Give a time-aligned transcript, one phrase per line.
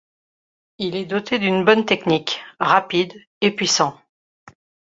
[0.79, 4.01] Il est doté d'une bonne technique, rapide et puissant.